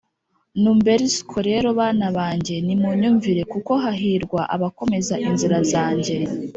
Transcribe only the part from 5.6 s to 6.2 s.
zanjye